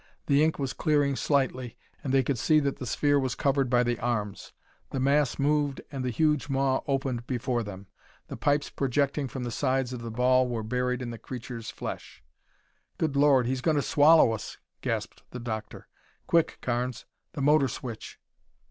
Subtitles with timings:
[0.25, 3.83] The ink was clearing slightly and they could see that the sphere was covered by
[3.83, 4.51] the arms.
[4.89, 7.85] The mass moved and the huge maw opened before them.
[8.27, 12.23] The pipes projecting from the sides of the ball were buried in the creature's flesh.
[12.97, 15.87] "Good Lord, he's going to swallow us!" gasped the doctor.
[16.25, 18.17] "Quick, Carnes, the motor switch."